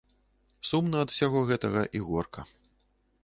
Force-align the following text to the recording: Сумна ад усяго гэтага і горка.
Сумна 0.69 1.03
ад 1.05 1.13
усяго 1.15 1.39
гэтага 1.51 1.81
і 1.99 2.03
горка. 2.09 2.41